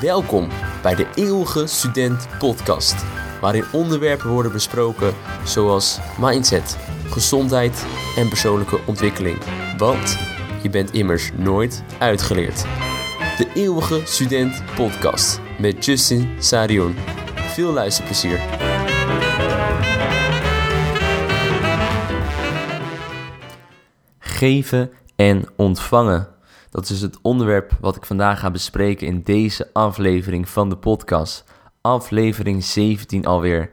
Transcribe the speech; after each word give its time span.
Welkom 0.00 0.48
bij 0.82 0.94
de 0.94 1.06
Eeuwige 1.14 1.66
Student 1.66 2.28
Podcast, 2.38 3.04
waarin 3.40 3.64
onderwerpen 3.72 4.30
worden 4.30 4.52
besproken 4.52 5.14
zoals 5.44 5.98
mindset, 6.18 6.78
gezondheid 7.06 7.86
en 8.16 8.28
persoonlijke 8.28 8.80
ontwikkeling. 8.86 9.38
Want 9.76 10.18
je 10.62 10.70
bent 10.70 10.92
immers 10.92 11.30
nooit 11.36 11.82
uitgeleerd. 11.98 12.62
De 13.36 13.50
Eeuwige 13.54 14.00
Student 14.04 14.62
Podcast 14.74 15.40
met 15.58 15.84
Justin 15.84 16.36
Sarion. 16.38 16.94
Veel 17.34 17.72
luisterplezier. 17.72 18.40
Geven 24.18 24.90
en 25.16 25.48
ontvangen. 25.56 26.39
Dat 26.70 26.88
is 26.88 27.00
het 27.00 27.18
onderwerp 27.22 27.76
wat 27.80 27.96
ik 27.96 28.04
vandaag 28.06 28.40
ga 28.40 28.50
bespreken 28.50 29.06
in 29.06 29.22
deze 29.22 29.70
aflevering 29.72 30.48
van 30.48 30.68
de 30.68 30.76
podcast. 30.76 31.44
Aflevering 31.80 32.64
17 32.64 33.26
alweer. 33.26 33.70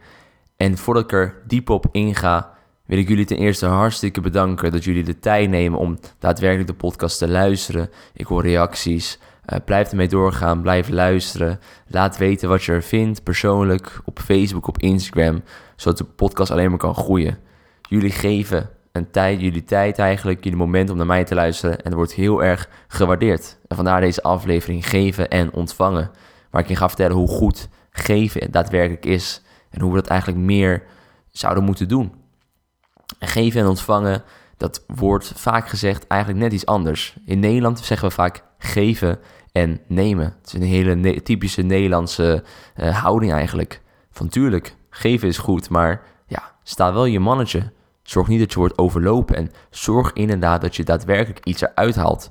En 0.56 0.78
voordat 0.78 1.04
ik 1.04 1.12
er 1.12 1.42
diep 1.48 1.70
op 1.70 1.86
inga, 1.92 2.54
wil 2.86 2.98
ik 2.98 3.08
jullie 3.08 3.26
ten 3.26 3.38
eerste 3.38 3.66
hartstikke 3.66 4.22
bedanken 4.22 4.72
dat 4.72 4.84
jullie 4.84 5.04
de 5.04 5.20
tijd 5.20 5.50
nemen 5.50 5.80
om 5.80 6.00
daadwerkelijk 6.20 6.68
de 6.68 6.76
podcast 6.76 7.18
te 7.18 7.28
luisteren. 7.28 7.90
Ik 8.14 8.26
hoor 8.26 8.42
reacties. 8.42 9.20
Uh, 9.54 9.60
blijf 9.66 9.90
ermee 9.90 10.08
doorgaan, 10.08 10.62
blijf 10.62 10.90
luisteren. 10.90 11.60
Laat 11.88 12.18
weten 12.18 12.50
wat 12.50 12.64
je 12.64 12.72
er 12.72 12.84
vindt, 12.84 13.24
persoonlijk, 13.24 14.02
op 14.06 14.20
Facebook, 14.20 14.68
op 14.68 14.78
Instagram, 14.78 15.44
zodat 15.76 15.98
de 15.98 16.04
podcast 16.04 16.52
alleen 16.52 16.70
maar 16.70 16.80
kan 16.80 16.96
groeien. 16.96 17.38
Jullie 17.90 18.12
geven 18.12 18.70
tijd, 19.12 19.42
jullie 19.42 19.64
tijd 19.64 20.00
eigenlijk, 20.00 20.44
jullie 20.44 20.60
moment 20.60 20.90
om 20.90 20.98
naar 20.98 21.06
mij 21.06 21.24
te 21.24 21.36
luisteren. 21.36 21.78
En 21.78 21.84
dat 21.84 21.94
wordt 21.94 22.14
heel 22.14 22.44
erg 22.44 22.70
gewaardeerd. 22.88 23.58
En 23.68 23.76
vandaar 23.76 24.02
deze 24.02 24.24
aflevering 24.24 24.90
geven 24.90 25.30
en 25.30 25.54
ontvangen. 25.54 26.12
Waar 26.52 26.62
ik 26.62 26.68
je 26.68 26.76
ga 26.76 26.88
vertellen 26.88 27.16
hoe 27.16 27.28
goed 27.28 27.70
geven 27.92 28.52
daadwerkelijk 28.52 29.06
is. 29.06 29.42
En 29.70 29.82
hoe 29.82 29.90
we 29.94 30.02
dat 30.02 30.08
eigenlijk 30.08 30.42
meer 30.42 30.84
zouden 31.32 31.64
moeten 31.64 31.88
doen. 31.88 32.14
En 33.20 33.28
geven 33.28 33.62
en 33.62 33.68
ontvangen, 33.68 34.24
dat 34.58 34.84
wordt 34.88 35.32
vaak 35.36 35.70
gezegd 35.70 36.08
eigenlijk 36.08 36.42
net 36.42 36.54
iets 36.54 36.66
anders. 36.66 37.18
In 37.26 37.40
Nederland 37.40 37.80
zeggen 37.80 38.08
we 38.08 38.14
vaak 38.14 38.44
geven 38.58 39.20
en 39.52 39.80
nemen. 39.88 40.26
Het 40.26 40.48
is 40.48 40.54
een 40.54 40.62
hele 40.62 41.22
typische 41.22 41.62
Nederlandse 41.62 42.44
uh, 42.76 43.02
houding 43.02 43.32
eigenlijk. 43.32 43.82
Van 44.12 44.28
tuurlijk, 44.28 44.76
geven 44.90 45.28
is 45.28 45.38
goed, 45.38 45.70
maar 45.70 46.02
ja, 46.28 46.56
sta 46.64 46.94
wel 46.94 47.06
je 47.06 47.20
mannetje. 47.20 47.72
Zorg 48.08 48.28
niet 48.28 48.40
dat 48.40 48.52
je 48.52 48.60
wordt 48.60 48.78
overlopen 48.78 49.36
en 49.36 49.52
zorg 49.70 50.14
inderdaad 50.14 50.62
dat 50.62 50.76
je 50.76 50.84
daadwerkelijk 50.84 51.46
iets 51.46 51.62
eruit 51.62 51.96
haalt 51.96 52.30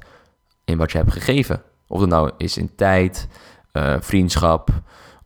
in 0.65 0.79
wat 0.79 0.93
je 0.93 0.99
hebt 0.99 1.13
gegeven. 1.13 1.63
Of 1.87 2.01
dat 2.01 2.09
nou 2.09 2.31
is 2.37 2.57
in 2.57 2.75
tijd, 2.75 3.29
uh, 3.73 3.97
vriendschap 4.01 4.71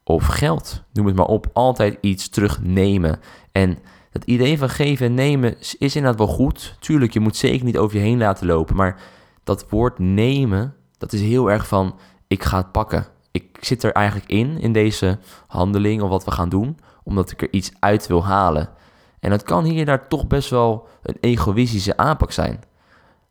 of 0.05 0.27
geld. 0.27 0.83
Noem 0.93 1.07
het 1.07 1.17
maar 1.17 1.27
op. 1.27 1.47
Altijd 1.53 1.99
iets 2.01 2.29
terugnemen. 2.29 3.21
En 3.53 3.79
het 4.11 4.25
idee 4.25 4.59
van 4.59 4.69
geven 4.69 5.07
en 5.07 5.15
nemen 5.15 5.59
is 5.59 5.97
inderdaad 5.97 6.19
wel 6.19 6.37
goed. 6.37 6.77
Tuurlijk, 6.81 7.13
je 7.13 7.21
moet 7.21 7.37
zeker 7.37 7.65
niet 7.65 7.79
over 7.79 7.97
je 7.97 8.03
heen 8.03 8.19
laten 8.19 8.47
lopen. 8.47 8.77
Maar 8.77 9.01
dat 9.45 9.67
woord 9.69 9.99
nemen, 9.99 10.75
dat 10.99 11.13
is 11.13 11.21
heel 11.21 11.51
erg 11.51 11.67
van 11.67 11.99
ik 12.27 12.45
ga 12.45 12.57
het 12.57 12.73
pakken. 12.73 13.07
Ik 13.31 13.57
zit 13.61 13.83
er 13.83 13.93
eigenlijk 13.93 14.29
in, 14.29 14.61
in 14.61 14.73
deze 14.73 15.19
handeling 15.47 16.03
of 16.03 16.09
wat 16.09 16.25
we 16.25 16.31
gaan 16.31 16.49
doen, 16.49 16.79
omdat 17.03 17.31
ik 17.31 17.43
er 17.43 17.53
iets 17.53 17.73
uit 17.79 18.07
wil 18.07 18.25
halen. 18.25 18.79
En 19.21 19.31
dat 19.31 19.43
kan 19.43 19.65
hier 19.65 19.85
daar 19.85 20.09
toch 20.09 20.27
best 20.27 20.51
wel 20.51 20.89
een 21.03 21.17
egoïstische 21.21 21.97
aanpak 21.97 22.33
zijn. 22.33 22.61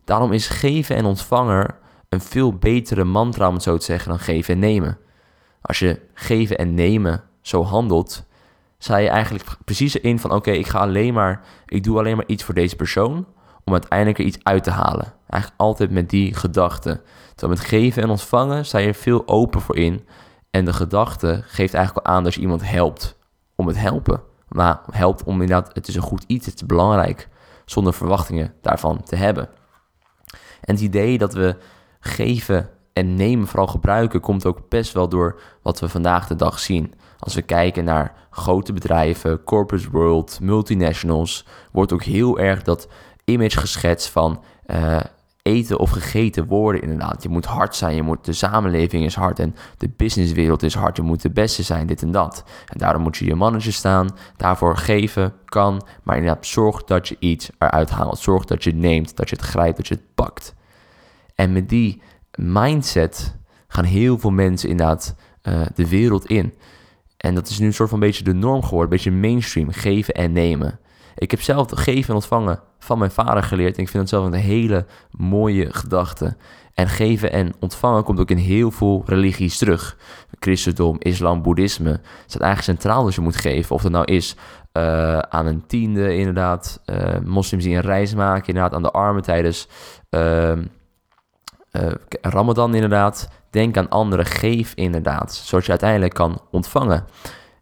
Daarom 0.03 0.31
is 0.31 0.47
geven 0.47 0.95
en 0.95 1.05
ontvanger 1.05 1.77
een 2.09 2.21
veel 2.21 2.53
betere 2.53 3.03
mantra, 3.03 3.47
om 3.47 3.53
het 3.53 3.63
zo 3.63 3.77
te 3.77 3.85
zeggen, 3.85 4.09
dan 4.09 4.19
geven 4.19 4.53
en 4.53 4.59
nemen. 4.59 4.97
Als 5.61 5.79
je 5.79 6.01
geven 6.13 6.57
en 6.57 6.73
nemen 6.73 7.23
zo 7.41 7.63
handelt, 7.63 8.25
sta 8.77 8.97
je 8.97 9.09
eigenlijk 9.09 9.45
precies 9.65 9.93
erin 9.93 10.19
van: 10.19 10.31
oké, 10.31 10.51
ik 10.51 10.67
ga 10.67 10.79
alleen 10.79 11.13
maar, 11.13 11.41
ik 11.65 11.83
doe 11.83 11.97
alleen 11.97 12.15
maar 12.15 12.27
iets 12.27 12.43
voor 12.43 12.53
deze 12.53 12.75
persoon, 12.75 13.25
om 13.63 13.73
uiteindelijk 13.73 14.19
er 14.19 14.25
iets 14.25 14.43
uit 14.43 14.63
te 14.63 14.71
halen. 14.71 15.13
Eigenlijk 15.27 15.61
altijd 15.61 15.91
met 15.91 16.09
die 16.09 16.33
gedachte. 16.33 17.01
Terwijl 17.35 17.59
met 17.59 17.67
geven 17.67 18.03
en 18.03 18.09
ontvangen 18.09 18.65
sta 18.65 18.77
je 18.77 18.87
er 18.87 18.93
veel 18.93 19.27
open 19.27 19.61
voor 19.61 19.77
in. 19.77 20.07
En 20.51 20.65
de 20.65 20.73
gedachte 20.73 21.41
geeft 21.45 21.73
eigenlijk 21.73 22.07
al 22.07 22.13
aan 22.13 22.23
dat 22.23 22.33
je 22.33 22.41
iemand 22.41 22.69
helpt 22.69 23.17
om 23.55 23.67
het 23.67 23.77
helpen. 23.77 24.21
Maar 24.49 24.79
helpt 24.91 25.23
om 25.23 25.41
inderdaad, 25.41 25.69
het 25.73 25.87
is 25.87 25.95
een 25.95 26.01
goed 26.01 26.23
iets, 26.27 26.45
het 26.45 26.55
is 26.55 26.65
belangrijk, 26.65 27.29
zonder 27.65 27.93
verwachtingen 27.93 28.53
daarvan 28.61 29.03
te 29.03 29.15
hebben. 29.15 29.49
En 30.61 30.75
het 30.75 30.83
idee 30.83 31.17
dat 31.17 31.33
we 31.33 31.55
geven 31.99 32.69
en 32.93 33.15
nemen 33.15 33.47
vooral 33.47 33.67
gebruiken, 33.67 34.19
komt 34.19 34.45
ook 34.45 34.69
best 34.69 34.93
wel 34.93 35.09
door 35.09 35.41
wat 35.61 35.79
we 35.79 35.89
vandaag 35.89 36.27
de 36.27 36.35
dag 36.35 36.59
zien. 36.59 36.93
Als 37.19 37.35
we 37.35 37.41
kijken 37.41 37.83
naar 37.83 38.13
grote 38.29 38.73
bedrijven, 38.73 39.43
corporate 39.43 39.89
world, 39.89 40.39
multinationals, 40.41 41.45
wordt 41.71 41.93
ook 41.93 42.03
heel 42.03 42.39
erg 42.39 42.61
dat 42.61 42.87
image 43.25 43.59
geschetst 43.59 44.09
van 44.09 44.43
uh, 44.65 44.99
eten 45.49 45.79
of 45.79 45.89
gegeten 45.89 46.45
worden 46.45 46.81
inderdaad. 46.81 47.23
Je 47.23 47.29
moet 47.29 47.45
hard 47.45 47.75
zijn, 47.75 47.95
je 47.95 48.01
moet, 48.01 48.25
de 48.25 48.33
samenleving 48.33 49.05
is 49.05 49.15
hard 49.15 49.39
en 49.39 49.55
de 49.77 49.89
businesswereld 49.95 50.63
is 50.63 50.73
hard. 50.73 50.95
Je 50.95 51.01
moet 51.01 51.21
de 51.21 51.29
beste 51.29 51.63
zijn, 51.63 51.87
dit 51.87 52.01
en 52.01 52.11
dat. 52.11 52.43
En 52.65 52.77
daarom 52.77 53.01
moet 53.01 53.17
je 53.17 53.25
je 53.25 53.35
manager 53.35 53.73
staan, 53.73 54.09
daarvoor 54.35 54.77
geven, 54.77 55.33
kan. 55.45 55.85
Maar 56.03 56.17
inderdaad, 56.17 56.45
zorg 56.45 56.83
dat 56.83 57.07
je 57.07 57.15
iets 57.19 57.49
eruit 57.57 57.89
haalt. 57.89 58.19
Zorg 58.19 58.45
dat 58.45 58.63
je 58.63 58.73
neemt, 58.73 59.15
dat 59.15 59.29
je 59.29 59.35
het 59.35 59.45
grijpt, 59.45 59.77
dat 59.77 59.87
je 59.87 59.93
het 59.93 60.15
pakt. 60.15 60.55
En 61.35 61.51
met 61.51 61.69
die 61.69 62.01
mindset 62.35 63.35
gaan 63.67 63.85
heel 63.85 64.17
veel 64.17 64.31
mensen 64.31 64.69
inderdaad 64.69 65.15
uh, 65.43 65.61
de 65.75 65.89
wereld 65.89 66.25
in. 66.25 66.53
En 67.17 67.35
dat 67.35 67.49
is 67.49 67.59
nu 67.59 67.65
een 67.65 67.73
soort 67.73 67.89
van 67.89 67.99
beetje 67.99 68.23
de 68.23 68.33
norm 68.33 68.63
geworden, 68.63 68.83
een 68.91 69.03
beetje 69.03 69.19
mainstream, 69.19 69.71
geven 69.71 70.13
en 70.13 70.31
nemen. 70.31 70.79
Ik 71.15 71.31
heb 71.31 71.41
zelf 71.41 71.67
geven 71.73 72.09
en 72.09 72.15
ontvangen 72.15 72.59
van 72.79 72.97
mijn 72.97 73.11
vader 73.11 73.43
geleerd. 73.43 73.75
En 73.75 73.83
ik 73.83 73.89
vind 73.89 74.01
het 74.01 74.09
zelf 74.09 74.25
een 74.25 74.33
hele 74.33 74.85
mooie 75.11 75.73
gedachte. 75.73 76.35
En 76.73 76.87
geven 76.87 77.31
en 77.31 77.53
ontvangen 77.59 78.03
komt 78.03 78.19
ook 78.19 78.29
in 78.29 78.37
heel 78.37 78.71
veel 78.71 79.03
religies 79.05 79.57
terug. 79.57 79.97
Christendom, 80.39 80.95
islam, 80.99 81.41
boeddhisme. 81.41 81.99
staat 82.25 82.41
eigenlijk 82.41 82.79
centraal 82.79 83.03
dat 83.03 83.15
je 83.15 83.21
moet 83.21 83.35
geven. 83.35 83.75
Of 83.75 83.81
dat 83.81 83.91
nou 83.91 84.05
is 84.05 84.35
uh, 84.73 85.19
aan 85.19 85.45
een 85.45 85.65
tiende 85.67 86.15
inderdaad. 86.15 86.81
Uh, 86.85 87.19
moslims 87.25 87.63
die 87.63 87.75
een 87.75 87.81
reis 87.81 88.13
maken 88.13 88.47
inderdaad 88.47 88.73
aan 88.73 88.81
de 88.81 88.91
armen 88.91 89.21
tijdens 89.21 89.67
uh, 90.09 90.51
Ramadan 92.21 92.75
inderdaad. 92.75 93.29
Denk 93.49 93.77
aan 93.77 93.89
anderen, 93.89 94.25
geef 94.25 94.73
inderdaad. 94.75 95.33
Zodat 95.33 95.65
je 95.65 95.71
uiteindelijk 95.71 96.13
kan 96.13 96.41
ontvangen. 96.51 97.05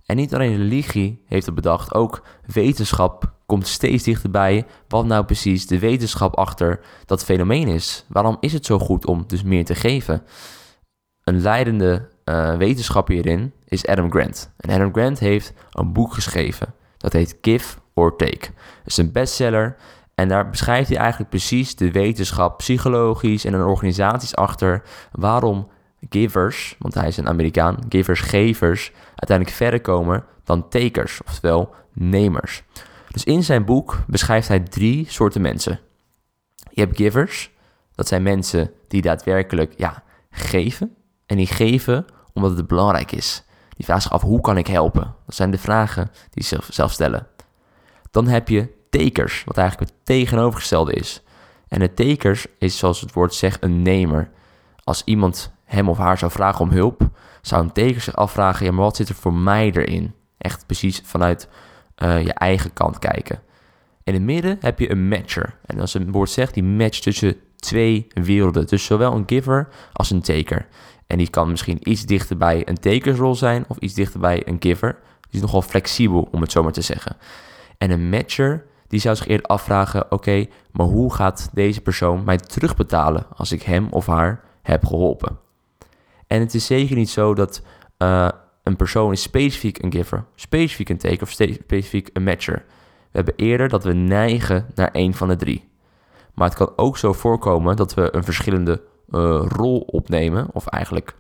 En 0.06 0.16
niet 0.16 0.34
alleen 0.34 0.58
religie 0.58 1.24
heeft 1.26 1.46
het 1.46 1.56
bedacht, 1.56 1.94
ook 1.94 2.24
wetenschap 2.46 3.36
komt 3.48 3.68
steeds 3.68 4.04
dichterbij 4.04 4.66
wat 4.88 5.06
nou 5.06 5.26
precies 5.26 5.68
de 5.68 5.80
wetenschap 5.80 6.36
achter 6.36 6.80
dat 7.06 7.24
fenomeen 7.24 7.68
is. 7.68 8.06
Waarom 8.08 8.38
is 8.40 8.54
het 8.54 8.66
zo 8.66 8.80
goed 8.80 9.06
om 9.06 9.24
dus 9.28 9.44
meer 9.44 9.66
te 9.66 9.76
geven? 9.76 10.24
Een 11.24 11.42
leidende 11.42 12.10
uh, 12.26 12.56
wetenschapper 12.56 13.14
hierin 13.14 13.54
is 13.66 13.86
Adam 13.86 14.12
Grant. 14.12 14.52
En 14.58 14.70
Adam 14.70 14.94
Grant 14.94 15.20
heeft 15.20 15.54
een 15.72 15.94
boek 15.94 16.14
geschreven. 16.14 16.74
Dat 16.98 17.14
heet 17.14 17.38
Give 17.42 17.78
or 17.94 18.16
Take. 18.16 18.46
Het 18.56 18.86
is 18.86 18.98
een 18.98 19.12
bestseller 19.12 19.76
en 20.16 20.28
daar 20.28 20.50
beschrijft 20.50 20.90
hij 20.90 20.98
eigenlijk 20.98 21.30
precies 21.30 21.76
de 21.76 21.92
wetenschap, 21.92 22.58
psychologisch 22.58 23.46
en 23.46 23.54
een 23.54 23.66
organisaties 23.66 24.36
achter 24.36 24.84
waarom 25.12 25.68
givers, 26.10 26.76
want 26.80 26.94
hij 26.94 27.08
is 27.08 27.18
een 27.18 27.28
Amerikaan, 27.28 27.78
givers, 27.90 28.20
gevers, 28.20 28.92
uiteindelijk 29.16 29.58
verder 29.58 29.82
komen 29.82 30.26
dan 30.44 30.70
takers, 30.70 31.22
oftewel 31.26 31.74
nemers. 31.94 32.64
Dus 33.10 33.24
in 33.24 33.44
zijn 33.44 33.66
boek 33.66 34.04
beschrijft 34.08 34.48
hij 34.48 34.60
drie 34.60 35.06
soorten 35.10 35.42
mensen. 35.42 35.80
Je 36.70 36.82
hebt 36.82 36.98
givers, 36.98 37.52
dat 37.96 38.08
zijn 38.08 38.24
mensen 38.24 38.72
die 38.88 39.02
daadwerkelijk 39.02 39.74
ja, 39.78 40.04
geven. 40.30 40.96
En 41.26 41.38
die 41.38 41.48
geven 41.48 42.06
omdat 42.34 42.58
het 42.58 42.68
belangrijk 42.68 43.12
is. 43.12 43.44
Die 43.70 43.86
vragen 43.86 44.04
zich 44.04 44.12
af, 44.12 44.22
hoe 44.22 44.42
kan 44.42 44.58
ik 44.58 44.68
helpen? 44.68 45.16
Dat 45.26 45.36
zijn 45.36 45.52
de 45.52 45.58
vragen 45.58 46.12
die 46.30 46.44
ze 46.44 46.58
zelf 46.70 46.92
stellen. 46.92 47.28
Dan 48.12 48.28
heb 48.28 48.48
je 48.48 48.70
takers, 48.90 49.44
wat 49.46 49.58
eigenlijk 49.58 49.92
het 49.92 50.00
tegenovergestelde 50.06 50.94
is. 50.94 51.24
En 51.68 51.80
de 51.80 51.94
takers 51.94 52.46
is, 52.58 52.78
zoals 52.78 53.02
het 53.02 53.14
woord 53.14 53.34
zegt, 53.34 53.64
een 53.64 53.82
nemer. 53.82 54.30
Als 54.84 55.02
iemand 55.06 55.54
hem 55.64 55.90
of 55.90 55.98
haar 55.98 56.18
zou 56.18 56.32
vragen 56.32 56.62
om 56.62 56.72
hulp, 56.72 57.10
zou 57.42 57.64
een 57.64 57.72
taker 57.72 58.02
zich 58.02 58.16
afvragen, 58.16 58.66
ja, 58.66 58.72
maar 58.72 58.84
wat 58.84 58.96
zit 58.96 59.10
er 59.10 59.16
voor 59.16 59.34
mij 59.34 59.72
erin? 59.72 60.14
Echt 60.38 60.66
precies 60.66 61.02
vanuit 61.06 61.50
uh, 62.04 62.24
je 62.24 62.34
eigen 62.34 62.74
kant 62.74 63.00
kijken. 63.00 63.40
In 64.04 64.14
het 64.14 64.24
midden 64.24 64.58
heb 64.60 64.80
je 64.80 64.92
een 64.92 65.08
matcher. 65.08 65.56
En 65.66 65.80
als 65.80 65.94
een 65.94 66.12
woord 66.12 66.30
zegt, 66.30 66.54
die 66.54 66.64
matcht 66.64 67.02
tussen 67.02 67.36
twee 67.56 68.08
werelden. 68.14 68.68
Dus 68.68 68.86
zowel 68.86 69.14
een 69.14 69.24
giver 69.26 69.68
als 69.94 70.12
een 70.12 70.22
taker. 70.22 70.68
En 71.08 71.18
die 71.18 71.30
kan 71.30 71.50
misschien 71.50 71.90
iets 71.90 72.06
dichter 72.06 72.38
bij 72.38 72.68
een 72.68 72.80
takersrol 72.80 73.36
zijn 73.36 73.66
of 73.68 73.78
iets 73.78 73.94
dichter 73.94 74.20
bij 74.20 74.48
een 74.48 74.58
giver. 74.60 75.00
Die 75.22 75.40
is 75.40 75.42
nogal 75.42 75.62
flexibel, 75.62 76.28
om 76.32 76.42
het 76.42 76.52
zo 76.52 76.64
maar 76.64 76.72
te 76.72 76.82
zeggen. 76.82 77.18
En 77.78 77.92
een 77.92 78.10
matcher, 78.10 78.66
die 78.88 79.00
zou 79.00 79.16
zich 79.16 79.28
eerder 79.28 79.46
afvragen: 79.46 80.12
oké, 80.12 80.46
maar 80.72 80.86
hoe 80.86 81.14
gaat 81.14 81.50
deze 81.54 81.82
persoon 81.82 82.24
mij 82.24 82.38
terugbetalen 82.38 83.26
als 83.36 83.52
ik 83.52 83.62
hem 83.62 83.88
of 83.90 84.06
haar 84.06 84.44
heb 84.62 84.86
geholpen? 84.86 85.38
En 86.28 86.40
het 86.40 86.54
is 86.54 86.66
zeker 86.66 86.96
niet 86.96 87.10
zo 87.10 87.34
dat 87.34 87.62
uh, 87.98 88.30
een 88.68 88.76
persoon 88.76 89.12
is 89.12 89.22
specifiek 89.22 89.84
een 89.84 89.92
giver, 89.92 90.26
specifiek 90.36 90.90
een 90.90 90.98
taker 90.98 91.22
of 91.22 91.30
specifiek 91.30 92.10
een 92.14 92.24
matcher. 92.24 92.64
We 93.12 93.24
hebben 93.24 93.34
eerder 93.36 93.70
dat 93.70 93.84
we 93.84 93.94
neigen 93.94 94.66
naar 94.76 94.92
één 94.92 95.14
van 95.14 95.28
de 95.28 95.36
drie. 95.36 95.70
Maar 96.34 96.48
het 96.48 96.58
kan 96.58 96.74
ook 96.76 96.98
zo 96.98 97.14
voorkomen 97.14 97.76
dat 97.76 97.94
we 97.94 98.16
een 98.16 98.24
verschillende 98.24 98.82
uh, 99.10 99.46
rol 99.48 99.80
opnemen, 99.80 100.48
of 100.54 100.68
eigenlijk 100.68 101.16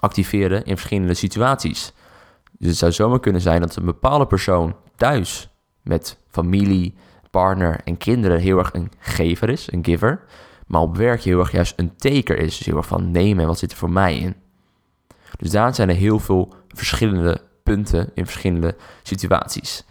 activeren 0.00 0.64
in 0.64 0.76
verschillende 0.76 1.14
situaties. 1.14 1.92
Dus 2.58 2.68
het 2.68 2.76
zou 2.76 2.92
zomaar 2.92 3.20
kunnen 3.20 3.40
zijn 3.40 3.60
dat 3.60 3.76
een 3.76 3.84
bepaalde 3.84 4.26
persoon 4.26 4.76
thuis 4.96 5.48
met 5.82 6.18
familie, 6.28 6.94
partner 7.30 7.80
en 7.84 7.96
kinderen 7.96 8.40
heel 8.40 8.58
erg 8.58 8.72
een 8.72 8.90
gever 8.98 9.48
is, 9.48 9.72
een 9.72 9.84
giver. 9.84 10.24
Maar 10.66 10.80
op 10.80 10.96
werk 10.96 11.22
heel 11.22 11.38
erg 11.38 11.52
juist 11.52 11.72
een 11.76 11.96
taker 11.96 12.38
is. 12.38 12.56
Dus 12.56 12.66
heel 12.66 12.76
erg 12.76 12.86
van 12.86 13.10
nemen 13.10 13.42
en 13.42 13.48
wat 13.48 13.58
zit 13.58 13.70
er 13.70 13.76
voor 13.76 13.90
mij 13.90 14.18
in. 14.18 14.36
Dus 15.36 15.50
daar 15.50 15.74
zijn 15.74 15.88
er 15.88 15.94
heel 15.94 16.18
veel 16.18 16.54
verschillende 16.68 17.40
punten 17.62 18.10
in 18.14 18.24
verschillende 18.24 18.76
situaties. 19.02 19.84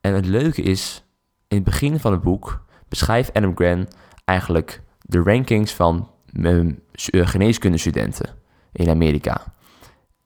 En 0.00 0.14
het 0.14 0.26
leuke 0.26 0.62
is, 0.62 1.04
in 1.48 1.56
het 1.56 1.64
begin 1.64 2.00
van 2.00 2.12
het 2.12 2.22
boek 2.22 2.64
beschrijft 2.88 3.32
Adam 3.32 3.56
Grant 3.56 3.96
eigenlijk 4.24 4.82
de 5.00 5.22
rankings 5.22 5.72
van 5.72 6.10
uh, 6.32 6.74
geneeskundestudenten 7.10 8.30
in 8.72 8.88
Amerika. 8.88 9.54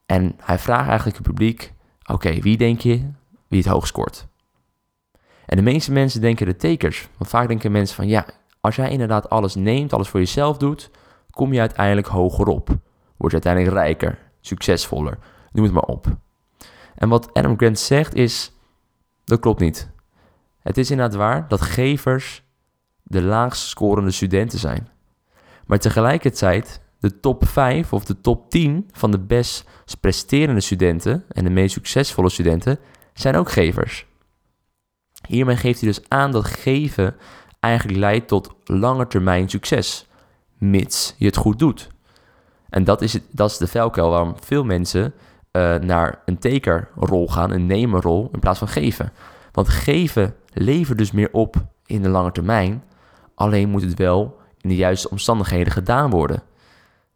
En 0.05 0.35
hij 0.37 0.59
vraagt 0.59 0.87
eigenlijk 0.87 1.17
het 1.17 1.27
publiek: 1.27 1.73
oké, 2.11 2.39
wie 2.39 2.57
denk 2.57 2.79
je 2.79 3.11
wie 3.47 3.59
het 3.59 3.67
hoogst 3.67 3.87
scoort? 3.87 4.27
En 5.45 5.57
de 5.57 5.63
meeste 5.63 5.91
mensen 5.91 6.21
denken 6.21 6.45
de 6.45 6.55
takers. 6.55 7.07
Want 7.17 7.29
vaak 7.29 7.47
denken 7.47 7.71
mensen 7.71 7.95
van 7.95 8.07
ja, 8.07 8.25
als 8.61 8.75
jij 8.75 8.89
inderdaad 8.89 9.29
alles 9.29 9.55
neemt, 9.55 9.93
alles 9.93 10.07
voor 10.07 10.19
jezelf 10.19 10.57
doet, 10.57 10.91
kom 11.29 11.53
je 11.53 11.59
uiteindelijk 11.59 12.07
hoger 12.07 12.47
op. 12.47 12.67
Word 13.17 13.31
je 13.31 13.41
uiteindelijk 13.41 13.73
rijker, 13.73 14.17
succesvoller, 14.41 15.17
noem 15.51 15.63
het 15.63 15.73
maar 15.73 15.83
op. 15.83 16.17
En 16.95 17.09
wat 17.09 17.33
Adam 17.33 17.57
Grant 17.57 17.79
zegt 17.79 18.13
is, 18.15 18.51
dat 19.23 19.39
klopt 19.39 19.59
niet. 19.59 19.89
Het 20.59 20.77
is 20.77 20.91
inderdaad 20.91 21.17
waar 21.17 21.47
dat 21.47 21.61
gevers 21.61 22.43
de 23.03 23.21
laagst 23.21 23.67
scorende 23.67 24.11
studenten 24.11 24.59
zijn. 24.59 24.89
Maar 25.65 25.79
tegelijkertijd, 25.79 26.81
de 26.99 27.19
top 27.19 27.47
5 27.47 27.93
of 27.93 28.05
de 28.05 28.21
top 28.21 28.49
10 28.49 28.89
van 28.91 29.11
de 29.11 29.19
best 29.19 29.69
presterende 29.99 30.61
studenten 30.61 31.25
en 31.29 31.43
de 31.43 31.49
meest 31.49 31.73
succesvolle 31.73 32.29
studenten 32.29 32.79
zijn 33.13 33.35
ook 33.35 33.51
gevers. 33.51 34.05
Hiermee 35.27 35.55
geeft 35.55 35.79
hij 35.79 35.89
dus 35.89 36.01
aan 36.07 36.31
dat 36.31 36.45
geven 36.45 37.15
eigenlijk 37.59 37.99
leidt 37.99 38.27
tot 38.27 38.55
langetermijn 38.63 39.49
succes, 39.49 40.07
mits 40.57 41.15
je 41.17 41.25
het 41.25 41.37
goed 41.37 41.59
doet. 41.59 41.89
En 42.69 42.83
dat 42.83 43.01
is, 43.01 43.19
dat 43.31 43.49
is 43.49 43.57
de 43.57 43.67
velkuil 43.67 44.09
waarom 44.09 44.35
veel 44.39 44.63
mensen 44.63 45.13
uh, 45.51 45.75
naar 45.75 46.21
een 46.25 46.37
tekerrol 46.37 47.27
gaan, 47.27 47.51
een 47.51 47.65
nemenrol, 47.65 48.29
in 48.31 48.39
plaats 48.39 48.59
van 48.59 48.67
geven. 48.67 49.11
Want 49.51 49.69
geven 49.69 50.35
levert 50.53 50.97
dus 50.97 51.11
meer 51.11 51.29
op 51.31 51.55
in 51.85 52.01
de 52.01 52.09
lange 52.09 52.31
termijn, 52.31 52.83
alleen 53.35 53.69
moet 53.69 53.81
het 53.81 53.97
wel 53.97 54.37
in 54.61 54.69
de 54.69 54.75
juiste 54.75 55.09
omstandigheden 55.09 55.73
gedaan 55.73 56.09
worden. 56.09 56.43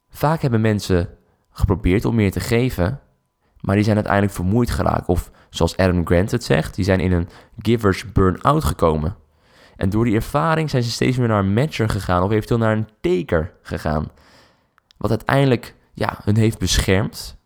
Vaak 0.10 0.42
hebben 0.42 0.62
mensen 0.62 1.10
geprobeerd 1.52 2.06
om 2.06 2.16
meer 2.16 2.32
te 2.32 2.40
geven, 2.40 3.00
maar 3.60 3.76
die 3.76 3.84
zijn 3.84 3.96
uiteindelijk 3.96 4.34
vermoeid 4.34 4.72
geraakt. 4.72 5.08
Of 5.08 5.32
zoals 5.50 5.78
Adam 5.78 6.06
Grant 6.06 6.32
het 6.32 6.44
zegt, 6.44 6.76
die 6.76 6.86
zijn 6.86 7.00
in 7.00 7.12
een 7.12 7.30
givers 7.58 8.12
burn-out 8.12 8.64
gekomen. 8.64 9.16
En 9.76 9.90
door 9.90 10.06
die 10.06 10.16
ervaring 10.16 10.70
zijn 10.70 10.84
ze 10.84 10.92
steeds 10.92 11.18
meer 11.18 11.28
naar 11.28 11.40
een 11.40 11.54
matcher 11.54 11.90
gegaan 11.90 12.24
of 12.24 12.32
eventueel 12.32 12.60
naar 12.60 12.78
een 12.78 12.88
taker 13.02 13.54
gegaan. 13.62 14.12
Wat 15.04 15.12
uiteindelijk 15.12 15.76
ja, 15.94 16.20
hun 16.24 16.38
heeft 16.38 16.58
beschermd. 16.58 17.38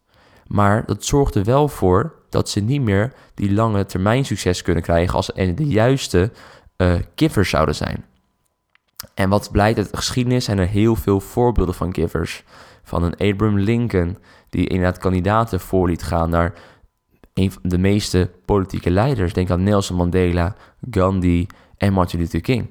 Maar 0.47 0.85
dat 0.85 1.05
zorgt 1.05 1.35
er 1.35 1.43
wel 1.43 1.67
voor 1.67 2.15
dat 2.29 2.49
ze 2.49 2.59
niet 2.59 2.81
meer 2.81 3.13
die 3.33 3.53
lange 3.53 3.85
termijn 3.85 4.25
succes 4.25 4.61
kunnen 4.61 4.83
krijgen 4.83 5.15
als 5.15 5.25
ze 5.25 5.53
de 5.53 5.67
juiste 5.67 6.31
uh, 6.77 6.93
givers 7.15 7.49
zouden 7.49 7.75
zijn. 7.75 8.05
En 9.13 9.29
wat 9.29 9.51
blijkt 9.51 9.77
uit 9.77 9.91
de 9.91 9.97
geschiedenis 9.97 10.45
zijn 10.45 10.57
er 10.57 10.67
heel 10.67 10.95
veel 10.95 11.19
voorbeelden 11.19 11.75
van 11.75 11.93
givers. 11.93 12.43
Van 12.83 13.03
een 13.03 13.17
Abraham 13.17 13.59
Lincoln, 13.59 14.17
die 14.49 14.67
inderdaad 14.67 14.97
kandidaten 14.97 15.59
voor 15.59 15.87
liet 15.87 16.03
gaan 16.03 16.29
naar 16.29 16.53
een 17.33 17.51
van 17.51 17.61
de 17.63 17.77
meeste 17.77 18.31
politieke 18.45 18.91
leiders. 18.91 19.33
Denk 19.33 19.49
aan 19.49 19.63
Nelson 19.63 19.97
Mandela, 19.97 20.55
Gandhi 20.91 21.47
en 21.77 21.93
Martin 21.93 22.19
Luther 22.19 22.41
King. 22.41 22.69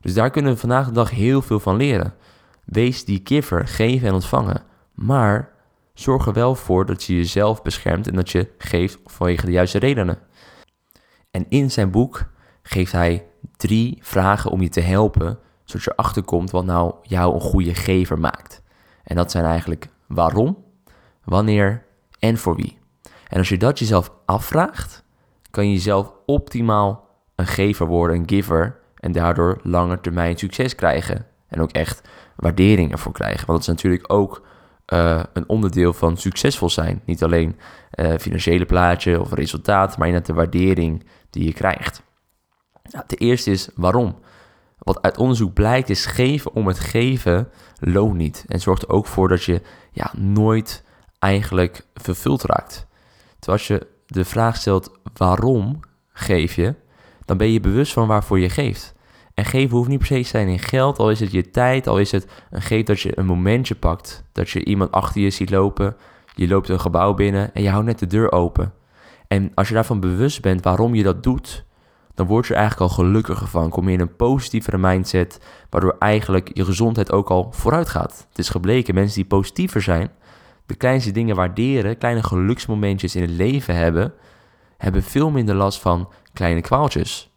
Dus 0.00 0.14
daar 0.14 0.30
kunnen 0.30 0.52
we 0.52 0.58
vandaag 0.58 0.86
de 0.86 0.92
dag 0.92 1.10
heel 1.10 1.42
veel 1.42 1.60
van 1.60 1.76
leren. 1.76 2.14
Wees 2.64 3.04
die 3.04 3.20
giver, 3.24 3.66
geven 3.66 4.08
en 4.08 4.14
ontvangen. 4.14 4.62
Maar 4.94 5.50
zorg 5.94 6.26
er 6.26 6.32
wel 6.32 6.54
voor 6.54 6.86
dat 6.86 7.04
je 7.04 7.16
jezelf 7.16 7.62
beschermt 7.62 8.08
en 8.08 8.14
dat 8.14 8.30
je 8.30 8.50
geeft 8.58 8.98
vanwege 9.04 9.46
de 9.46 9.52
juiste 9.52 9.78
redenen. 9.78 10.18
En 11.30 11.46
in 11.48 11.70
zijn 11.70 11.90
boek 11.90 12.24
geeft 12.62 12.92
hij 12.92 13.26
drie 13.56 13.98
vragen 14.00 14.50
om 14.50 14.62
je 14.62 14.68
te 14.68 14.80
helpen, 14.80 15.38
zodat 15.64 15.84
je 15.84 15.92
erachter 15.92 16.22
komt 16.22 16.50
wat 16.50 16.64
nou 16.64 16.94
jou 17.02 17.34
een 17.34 17.40
goede 17.40 17.74
gever 17.74 18.18
maakt. 18.18 18.62
En 19.04 19.16
dat 19.16 19.30
zijn 19.30 19.44
eigenlijk 19.44 19.88
waarom, 20.06 20.64
wanneer 21.24 21.84
en 22.18 22.38
voor 22.38 22.56
wie. 22.56 22.78
En 23.28 23.38
als 23.38 23.48
je 23.48 23.58
dat 23.58 23.78
jezelf 23.78 24.12
afvraagt, 24.24 25.04
kan 25.50 25.66
je 25.66 25.72
jezelf 25.72 26.12
optimaal 26.26 27.08
een 27.34 27.46
gever 27.46 27.86
worden, 27.86 28.16
een 28.16 28.28
giver, 28.28 28.78
en 29.04 29.12
daardoor 29.12 29.58
langer 29.62 30.00
termijn 30.00 30.36
succes 30.36 30.74
krijgen. 30.74 31.26
En 31.48 31.60
ook 31.60 31.72
echt 31.72 32.08
waardering 32.36 32.92
ervoor 32.92 33.12
krijgen. 33.12 33.46
Want 33.46 33.58
dat 33.58 33.60
is 33.60 33.82
natuurlijk 33.82 34.12
ook 34.12 34.46
uh, 34.92 35.22
een 35.32 35.48
onderdeel 35.48 35.92
van 35.92 36.16
succesvol 36.16 36.70
zijn. 36.70 37.02
Niet 37.04 37.22
alleen 37.22 37.58
uh, 37.94 38.14
financiële 38.18 38.66
plaatje 38.66 39.20
of 39.20 39.32
resultaat, 39.32 39.98
maar 39.98 40.06
inderdaad 40.06 40.34
de 40.34 40.40
waardering 40.42 41.06
die 41.30 41.44
je 41.44 41.52
krijgt. 41.52 42.02
Nou, 42.90 43.04
de 43.06 43.16
eerste 43.16 43.50
is 43.50 43.68
waarom. 43.74 44.18
Wat 44.78 45.02
uit 45.02 45.18
onderzoek 45.18 45.54
blijkt 45.54 45.90
is 45.90 46.06
geven 46.06 46.54
om 46.54 46.66
het 46.66 46.78
geven 46.78 47.48
loont 47.78 48.16
niet. 48.16 48.44
En 48.48 48.60
zorgt 48.60 48.82
er 48.82 48.88
ook 48.88 49.06
voor 49.06 49.28
dat 49.28 49.44
je 49.44 49.62
ja, 49.92 50.12
nooit 50.16 50.84
eigenlijk 51.18 51.86
vervuld 51.94 52.42
raakt. 52.42 52.86
Terwijl 53.38 53.58
als 53.58 53.66
je 53.66 53.86
de 54.06 54.24
vraag 54.24 54.56
stelt 54.56 54.98
waarom 55.14 55.80
geef 56.12 56.54
je, 56.54 56.74
dan 57.24 57.36
ben 57.36 57.52
je 57.52 57.60
bewust 57.60 57.92
van 57.92 58.06
waarvoor 58.06 58.38
je 58.38 58.48
geeft. 58.48 58.94
En 59.34 59.44
geven 59.44 59.76
hoeft 59.76 59.88
niet 59.88 59.98
per 59.98 60.06
se 60.06 60.20
te 60.20 60.28
zijn 60.28 60.48
in 60.48 60.58
geld, 60.58 60.98
al 60.98 61.10
is 61.10 61.20
het 61.20 61.32
je 61.32 61.50
tijd, 61.50 61.86
al 61.86 61.98
is 61.98 62.10
het 62.10 62.26
een 62.50 62.62
geef 62.62 62.84
dat 62.84 63.00
je 63.00 63.18
een 63.18 63.26
momentje 63.26 63.74
pakt. 63.74 64.24
Dat 64.32 64.50
je 64.50 64.64
iemand 64.64 64.92
achter 64.92 65.20
je 65.20 65.30
ziet 65.30 65.50
lopen, 65.50 65.96
je 66.34 66.48
loopt 66.48 66.68
een 66.68 66.80
gebouw 66.80 67.14
binnen 67.14 67.54
en 67.54 67.62
je 67.62 67.70
houdt 67.70 67.86
net 67.86 67.98
de 67.98 68.06
deur 68.06 68.32
open. 68.32 68.72
En 69.28 69.50
als 69.54 69.68
je 69.68 69.74
daarvan 69.74 70.00
bewust 70.00 70.42
bent 70.42 70.64
waarom 70.64 70.94
je 70.94 71.02
dat 71.02 71.22
doet, 71.22 71.64
dan 72.14 72.26
word 72.26 72.46
je 72.46 72.54
eigenlijk 72.54 72.90
al 72.90 72.96
gelukkiger 72.96 73.46
van. 73.46 73.70
Kom 73.70 73.88
je 73.88 73.94
in 73.94 74.00
een 74.00 74.16
positievere 74.16 74.78
mindset, 74.78 75.40
waardoor 75.70 75.96
eigenlijk 75.98 76.50
je 76.52 76.64
gezondheid 76.64 77.12
ook 77.12 77.30
al 77.30 77.52
vooruit 77.52 77.88
gaat. 77.88 78.26
Het 78.28 78.38
is 78.38 78.48
gebleken, 78.48 78.94
mensen 78.94 79.16
die 79.16 79.24
positiever 79.24 79.82
zijn, 79.82 80.10
de 80.66 80.74
kleinste 80.74 81.10
dingen 81.10 81.36
waarderen, 81.36 81.98
kleine 81.98 82.22
geluksmomentjes 82.22 83.16
in 83.16 83.22
het 83.22 83.30
leven 83.30 83.74
hebben, 83.76 84.12
hebben 84.76 85.02
veel 85.02 85.30
minder 85.30 85.54
last 85.54 85.80
van 85.80 86.08
kleine 86.32 86.60
kwaaltjes. 86.60 87.33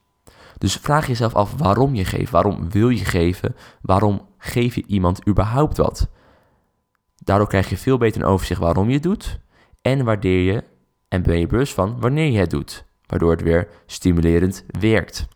Dus 0.58 0.76
vraag 0.76 1.08
jezelf 1.08 1.36
af 1.36 1.54
waarom 1.58 1.96
je 1.96 2.06
geeft. 2.06 2.32
Waarom 2.32 2.70
wil 2.70 2.90
je 2.90 3.06
geven? 3.06 3.56
Waarom 3.82 4.28
geef 4.38 4.76
je 4.76 4.84
iemand 4.88 5.28
überhaupt 5.28 5.78
wat? 5.78 6.10
Daardoor 7.16 7.48
krijg 7.48 7.70
je 7.70 7.78
veel 7.78 7.98
beter 7.98 8.22
een 8.22 8.28
overzicht 8.28 8.60
waarom 8.60 8.88
je 8.88 8.94
het 8.94 9.04
doet. 9.04 9.40
En 9.82 10.04
waardeer 10.04 10.54
je 10.54 10.64
en 11.08 11.24
ben 11.24 11.40
je 11.40 11.48
bewust 11.48 11.74
van 11.74 12.00
wanneer 12.00 12.32
je 12.32 12.40
het 12.40 12.50
doet. 12.50 12.86
Waardoor 13.06 13.32
het 13.32 13.42
weer 13.42 13.68
stimulerend 13.86 14.66
werkt. 14.80 15.28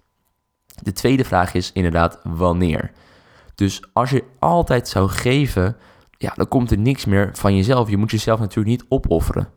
De 0.83 0.91
tweede 0.91 1.23
vraag 1.23 1.53
is 1.53 1.71
inderdaad 1.71 2.19
wanneer. 2.23 2.91
Dus 3.55 3.83
als 3.93 4.09
je 4.09 4.23
altijd 4.39 4.87
zou 4.87 5.09
geven, 5.09 5.77
ja, 6.17 6.33
dan 6.35 6.47
komt 6.47 6.71
er 6.71 6.77
niks 6.77 7.05
meer 7.05 7.29
van 7.33 7.55
jezelf. 7.55 7.89
Je 7.89 7.97
moet 7.97 8.11
jezelf 8.11 8.39
natuurlijk 8.39 8.67
niet 8.67 8.85
opofferen. 8.89 9.49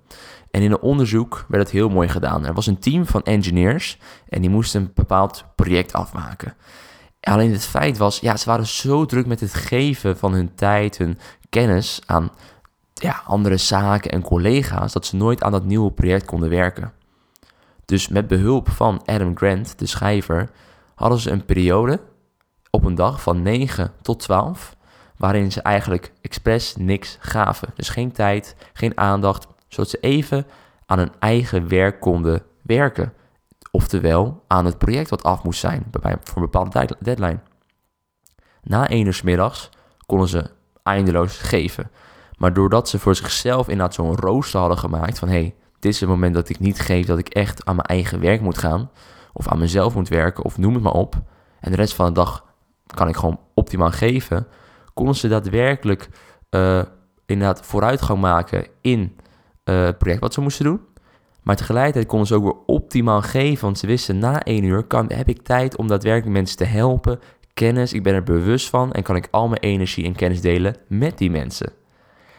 En 0.54 0.62
in 0.62 0.70
een 0.70 0.80
onderzoek 0.80 1.44
werd 1.48 1.62
het 1.62 1.72
heel 1.72 1.88
mooi 1.88 2.08
gedaan. 2.08 2.46
Er 2.46 2.54
was 2.54 2.66
een 2.66 2.78
team 2.78 3.06
van 3.06 3.22
engineers 3.22 3.98
en 4.28 4.40
die 4.40 4.50
moesten 4.50 4.80
een 4.80 4.90
bepaald 4.94 5.44
project 5.54 5.92
afmaken. 5.92 6.54
Alleen 7.20 7.52
het 7.52 7.64
feit 7.64 7.98
was, 7.98 8.18
ja, 8.18 8.36
ze 8.36 8.46
waren 8.46 8.66
zo 8.66 9.06
druk 9.06 9.26
met 9.26 9.40
het 9.40 9.54
geven 9.54 10.16
van 10.18 10.32
hun 10.32 10.54
tijd, 10.54 10.98
hun 10.98 11.18
kennis 11.48 12.00
aan 12.06 12.30
ja, 12.94 13.22
andere 13.26 13.56
zaken 13.56 14.10
en 14.10 14.22
collega's, 14.22 14.92
dat 14.92 15.06
ze 15.06 15.16
nooit 15.16 15.42
aan 15.42 15.52
dat 15.52 15.64
nieuwe 15.64 15.92
project 15.92 16.24
konden 16.24 16.48
werken. 16.48 16.92
Dus 17.84 18.08
met 18.08 18.26
behulp 18.26 18.68
van 18.68 19.02
Adam 19.04 19.36
Grant, 19.36 19.78
de 19.78 19.86
schrijver, 19.86 20.50
hadden 20.94 21.18
ze 21.18 21.30
een 21.30 21.44
periode 21.44 22.00
op 22.70 22.84
een 22.84 22.94
dag 22.94 23.22
van 23.22 23.42
9 23.42 23.92
tot 24.02 24.18
12, 24.18 24.76
waarin 25.16 25.52
ze 25.52 25.62
eigenlijk 25.62 26.12
expres 26.20 26.76
niks 26.76 27.16
gaven. 27.20 27.68
Dus 27.74 27.88
geen 27.88 28.12
tijd, 28.12 28.56
geen 28.72 28.98
aandacht, 28.98 29.46
zodat 29.74 29.90
ze 29.90 29.98
even 30.00 30.46
aan 30.86 30.98
hun 30.98 31.12
eigen 31.18 31.68
werk 31.68 32.00
konden 32.00 32.42
werken. 32.62 33.12
Oftewel 33.70 34.42
aan 34.46 34.64
het 34.64 34.78
project 34.78 35.10
wat 35.10 35.22
af 35.22 35.42
moest 35.42 35.60
zijn 35.60 35.86
voor 36.00 36.42
een 36.42 36.50
bepaalde 36.50 36.96
deadline. 37.00 37.40
Na 38.62 38.88
één 38.88 39.06
uur 39.06 39.20
middags 39.24 39.70
konden 40.06 40.28
ze 40.28 40.50
eindeloos 40.82 41.38
geven. 41.38 41.90
Maar 42.38 42.52
doordat 42.52 42.88
ze 42.88 42.98
voor 42.98 43.14
zichzelf 43.14 43.68
inderdaad 43.68 43.94
zo'n 43.94 44.16
rooster 44.16 44.60
hadden 44.60 44.78
gemaakt 44.78 45.18
van... 45.18 45.28
hé, 45.28 45.34
hey, 45.34 45.54
dit 45.78 45.92
is 45.92 46.00
het 46.00 46.08
moment 46.08 46.34
dat 46.34 46.48
ik 46.48 46.58
niet 46.58 46.80
geef 46.80 47.06
dat 47.06 47.18
ik 47.18 47.28
echt 47.28 47.64
aan 47.64 47.76
mijn 47.76 47.88
eigen 47.88 48.20
werk 48.20 48.40
moet 48.40 48.58
gaan... 48.58 48.90
of 49.32 49.48
aan 49.48 49.58
mezelf 49.58 49.94
moet 49.94 50.08
werken 50.08 50.44
of 50.44 50.58
noem 50.58 50.74
het 50.74 50.82
maar 50.82 50.92
op... 50.92 51.14
en 51.60 51.70
de 51.70 51.76
rest 51.76 51.94
van 51.94 52.06
de 52.06 52.12
dag 52.12 52.44
kan 52.86 53.08
ik 53.08 53.16
gewoon 53.16 53.40
optimaal 53.54 53.90
geven... 53.90 54.46
konden 54.94 55.14
ze 55.14 55.28
daadwerkelijk 55.28 56.08
uh, 56.50 56.82
inderdaad 57.26 57.66
vooruitgang 57.66 58.20
maken 58.20 58.66
in 58.80 59.16
uh, 59.64 59.88
project 59.98 60.20
wat 60.20 60.34
ze 60.34 60.40
moesten 60.40 60.64
doen... 60.64 60.80
Maar 61.44 61.56
tegelijkertijd 61.56 62.06
konden 62.06 62.26
ze 62.26 62.34
ook 62.34 62.42
weer 62.42 62.56
optimaal 62.66 63.22
geven, 63.22 63.64
want 63.64 63.78
ze 63.78 63.86
wisten 63.86 64.18
na 64.18 64.42
één 64.42 64.64
uur 64.64 64.82
kan, 64.82 65.12
heb 65.12 65.28
ik 65.28 65.42
tijd 65.42 65.76
om 65.76 65.88
daadwerkelijk 65.88 66.36
mensen 66.36 66.56
te 66.56 66.64
helpen, 66.64 67.18
kennis, 67.54 67.92
ik 67.92 68.02
ben 68.02 68.14
er 68.14 68.22
bewust 68.22 68.68
van 68.68 68.92
en 68.92 69.02
kan 69.02 69.16
ik 69.16 69.28
al 69.30 69.48
mijn 69.48 69.60
energie 69.60 70.04
en 70.04 70.14
kennis 70.14 70.40
delen 70.40 70.76
met 70.88 71.18
die 71.18 71.30
mensen. 71.30 71.72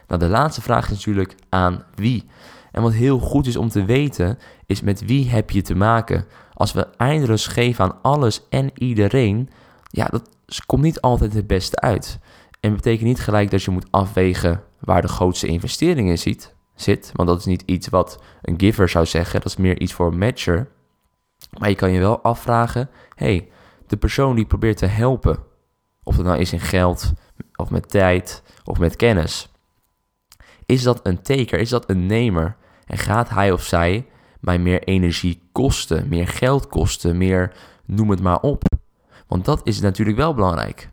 Nou, 0.08 0.20
de 0.20 0.28
laatste 0.28 0.62
vraag 0.62 0.86
is 0.86 0.92
natuurlijk 0.92 1.36
aan 1.50 1.84
wie. 1.96 2.26
En 2.72 2.82
wat 2.82 2.94
heel 2.94 3.20
goed 3.20 3.48
is 3.48 3.58
om 3.58 3.70
te 3.70 3.86
weten, 3.86 4.38
is 4.66 4.82
met 4.82 5.06
wie 5.06 5.30
heb 5.30 5.50
je 5.50 5.62
te 5.62 5.76
maken. 5.76 6.26
Als 6.54 6.74
we 6.74 6.88
eindeloos 6.98 7.48
geven 7.48 7.86
aan 7.86 8.02
alles 8.02 8.42
en 8.50 8.72
iedereen, 8.74 9.50
ja, 9.90 10.06
dat 10.06 10.30
komt 10.66 10.82
niet 10.82 11.02
altijd 11.02 11.34
het 11.34 11.48
beste 11.48 11.80
uit. 11.80 12.20
En 12.60 12.76
betekent 12.76 13.08
niet 13.08 13.20
gelijk 13.20 13.52
dat 13.52 13.64
je 13.64 13.72
moet 13.72 13.88
afwegen 13.92 14.62
waar 14.80 15.02
de 15.02 15.08
grootste 15.08 15.48
investering 15.48 16.10
in 16.10 16.18
ziet 16.18 16.55
zit. 16.76 17.12
Want 17.14 17.30
dat 17.30 17.40
is 17.40 17.46
niet 17.46 17.64
iets 17.66 17.88
wat 17.88 18.24
een 18.42 18.60
giver 18.60 18.90
zou 18.90 19.06
zeggen. 19.06 19.42
Dat 19.42 19.50
is 19.50 19.58
meer 19.58 19.80
iets 19.80 19.94
voor 19.94 20.08
een 20.08 20.18
matcher. 20.18 20.68
Maar 21.60 21.70
je 21.70 21.76
kan 21.76 21.92
je 21.92 22.00
wel 22.00 22.22
afvragen: 22.22 22.90
hey, 23.16 23.50
de 23.88 23.98
persoon 23.98 24.36
die 24.36 24.46
probeert 24.46 24.78
te 24.78 24.86
helpen, 24.86 25.38
of 26.04 26.18
het 26.18 26.26
nou 26.26 26.40
is 26.40 26.54
in 26.54 26.60
geld, 26.60 27.14
of 27.56 27.70
met 27.70 27.90
tijd, 27.90 28.44
of 28.64 28.80
met 28.80 28.96
kennis, 28.96 29.50
is 30.66 30.84
dat 30.84 31.00
een 31.04 31.22
taker? 31.22 31.60
Is 31.60 31.70
dat 31.70 31.90
een 31.90 32.06
nemer? 32.06 32.56
En 32.86 32.98
gaat 32.98 33.30
hij 33.30 33.52
of 33.52 33.64
zij 33.64 34.06
mij 34.40 34.60
meer 34.60 34.84
energie 34.84 35.42
kosten, 35.52 36.08
meer 36.08 36.28
geld 36.28 36.68
kosten, 36.68 37.18
meer 37.18 37.54
noem 37.86 38.10
het 38.10 38.22
maar 38.22 38.40
op? 38.40 38.64
Want 39.28 39.46
dat 39.46 39.62
is 39.64 39.80
natuurlijk 39.80 40.18
wel 40.18 40.34
belangrijk. 40.34 40.90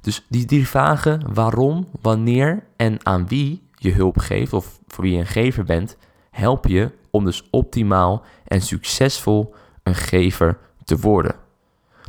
Dus 0.00 0.26
die 0.28 0.68
vragen, 0.68 1.34
waarom, 1.34 1.88
wanneer 2.00 2.66
en 2.76 3.06
aan 3.06 3.28
wie 3.28 3.70
je 3.82 3.92
hulp 3.92 4.18
geeft 4.18 4.52
of 4.52 4.78
voor 4.86 5.04
wie 5.04 5.12
je 5.12 5.18
een 5.18 5.26
gever 5.26 5.64
bent, 5.64 5.96
help 6.30 6.66
je 6.66 6.90
om 7.10 7.24
dus 7.24 7.48
optimaal 7.50 8.24
en 8.44 8.60
succesvol 8.60 9.54
een 9.82 9.94
gever 9.94 10.58
te 10.84 10.98
worden. 10.98 11.34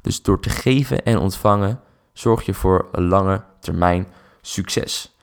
Dus 0.01 0.22
door 0.22 0.39
te 0.39 0.50
geven 0.50 1.03
en 1.03 1.18
ontvangen 1.18 1.80
zorg 2.13 2.46
je 2.46 2.53
voor 2.53 2.88
een 2.92 3.08
lange 3.08 3.44
termijn 3.60 4.08
succes. 4.42 5.18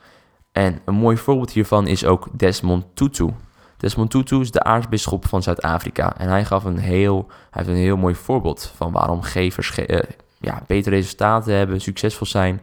En 0.52 0.80
een 0.84 0.94
mooi 0.94 1.16
voorbeeld 1.16 1.50
hiervan 1.50 1.86
is 1.86 2.04
ook 2.04 2.28
Desmond 2.32 2.84
Tutu. 2.94 3.28
Desmond 3.76 4.10
Tutu 4.10 4.40
is 4.40 4.50
de 4.50 4.62
aartsbisschop 4.62 5.26
van 5.26 5.42
Zuid-Afrika. 5.42 6.16
En 6.16 6.28
hij 6.28 6.44
gaf 6.44 6.64
een 6.64 6.78
heel, 6.78 7.26
hij 7.28 7.62
heeft 7.62 7.68
een 7.68 7.82
heel 7.82 7.96
mooi 7.96 8.14
voorbeeld 8.14 8.72
van 8.76 8.92
waarom 8.92 9.22
gevers 9.22 9.78
uh, 9.78 9.98
ja, 10.40 10.62
betere 10.66 10.96
resultaten 10.96 11.54
hebben, 11.54 11.80
succesvol 11.80 12.26
zijn 12.26 12.60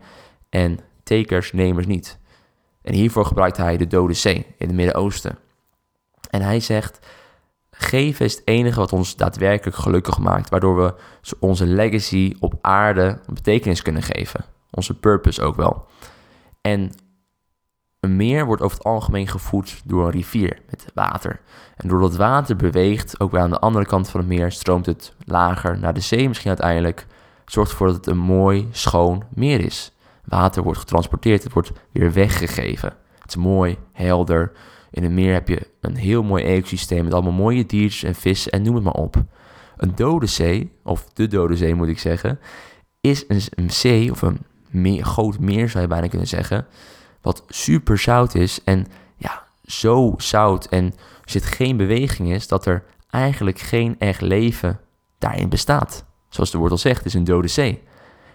en 0.49 0.79
takers, 1.03 1.51
nemers 1.53 1.87
niet. 1.87 2.19
En 2.87 2.93
hiervoor 2.93 3.25
gebruikt 3.25 3.57
hij 3.57 3.77
de 3.77 3.87
Dode 3.87 4.13
Zee 4.13 4.45
in 4.57 4.67
het 4.67 4.75
Midden-Oosten. 4.75 5.37
En 6.29 6.41
hij 6.41 6.59
zegt: 6.59 6.99
Geven 7.71 8.25
is 8.25 8.33
het 8.35 8.47
enige 8.47 8.79
wat 8.79 8.93
ons 8.93 9.15
daadwerkelijk 9.15 9.77
gelukkig 9.77 10.17
maakt, 10.17 10.49
waardoor 10.49 10.77
we 10.77 10.93
onze 11.39 11.65
legacy 11.65 12.35
op 12.39 12.53
aarde 12.61 13.19
betekenis 13.33 13.81
kunnen 13.81 14.01
geven. 14.01 14.45
Onze 14.71 14.99
purpose 14.99 15.41
ook 15.41 15.55
wel. 15.55 15.85
En 16.61 16.91
een 17.99 18.15
meer 18.15 18.45
wordt 18.45 18.61
over 18.61 18.77
het 18.77 18.85
algemeen 18.87 19.27
gevoed 19.27 19.81
door 19.85 20.05
een 20.05 20.11
rivier 20.11 20.59
met 20.69 20.85
water. 20.93 21.39
En 21.75 21.87
doordat 21.87 22.15
water 22.15 22.55
beweegt, 22.55 23.19
ook 23.19 23.31
weer 23.31 23.41
aan 23.41 23.49
de 23.49 23.59
andere 23.59 23.85
kant 23.85 24.09
van 24.09 24.19
het 24.19 24.29
meer, 24.29 24.51
stroomt 24.51 24.85
het 24.85 25.13
lager 25.25 25.79
naar 25.79 25.93
de 25.93 25.99
zee 25.99 26.27
misschien 26.27 26.49
uiteindelijk. 26.49 27.05
Zorgt 27.45 27.71
ervoor 27.71 27.87
dat 27.87 27.95
het 27.95 28.07
een 28.07 28.17
mooi, 28.17 28.67
schoon 28.71 29.23
meer 29.29 29.59
is. 29.59 29.91
Water 30.27 30.63
wordt 30.63 30.79
getransporteerd, 30.79 31.43
het 31.43 31.53
wordt 31.53 31.71
weer 31.91 32.13
weggegeven. 32.13 32.93
Het 33.19 33.29
is 33.29 33.35
mooi, 33.35 33.77
helder. 33.91 34.51
In 34.91 35.03
het 35.03 35.11
meer 35.11 35.33
heb 35.33 35.47
je 35.47 35.67
een 35.81 35.95
heel 35.95 36.23
mooi 36.23 36.43
ecosysteem 36.43 37.03
met 37.03 37.13
allemaal 37.13 37.31
mooie 37.31 37.65
diertjes 37.65 38.03
en 38.03 38.15
vissen 38.15 38.51
en 38.51 38.61
noem 38.61 38.75
het 38.75 38.83
maar 38.83 38.93
op. 38.93 39.23
Een 39.77 39.95
dode 39.95 40.25
zee, 40.25 40.71
of 40.83 41.05
de 41.13 41.27
dode 41.27 41.55
zee 41.55 41.75
moet 41.75 41.87
ik 41.87 41.99
zeggen, 41.99 42.39
is 43.01 43.25
een, 43.27 43.69
zee 43.69 44.11
of 44.11 44.21
een 44.21 44.39
meer, 44.69 45.03
groot 45.05 45.39
meer 45.39 45.69
zou 45.69 45.83
je 45.83 45.89
bijna 45.89 46.07
kunnen 46.07 46.27
zeggen, 46.27 46.67
wat 47.21 47.43
super 47.47 47.97
zout 47.97 48.35
is 48.35 48.63
en 48.63 48.87
ja, 49.17 49.43
zo 49.63 50.13
zout 50.17 50.65
en 50.65 50.85
er 51.23 51.29
zit 51.29 51.45
geen 51.45 51.77
beweging 51.77 52.31
is 52.31 52.47
dat 52.47 52.65
er 52.65 52.83
eigenlijk 53.09 53.59
geen 53.59 53.95
echt 53.99 54.21
leven 54.21 54.79
daarin 55.17 55.49
bestaat. 55.49 56.05
Zoals 56.29 56.51
de 56.51 56.57
woord 56.57 56.71
al 56.71 56.77
zegt, 56.77 56.97
het 56.97 57.05
is 57.05 57.13
een 57.13 57.23
dode 57.23 57.47
zee. 57.47 57.83